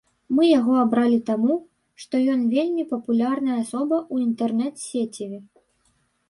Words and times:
Мы 0.35 0.43
яго 0.59 0.73
абралі 0.83 1.17
таму, 1.27 1.57
што 2.03 2.21
ён 2.35 2.39
вельмі 2.55 2.87
папулярная 2.95 3.57
асоба 3.65 4.01
ў 4.13 4.31
інтэрнэт-сеціве. 4.31 5.39